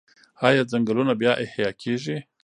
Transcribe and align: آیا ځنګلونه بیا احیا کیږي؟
آیا 0.47 0.63
ځنګلونه 0.71 1.13
بیا 1.21 1.33
احیا 1.43 1.69
کیږي؟ 1.81 2.17